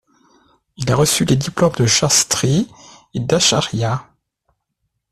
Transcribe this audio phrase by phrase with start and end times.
[0.77, 2.67] Il y a reçu les diplômes de Shastri
[3.13, 4.09] et d'Acharya.